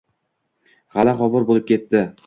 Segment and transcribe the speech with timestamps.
[0.95, 2.05] G’ala-g‘ovur bo‘lib ketdi.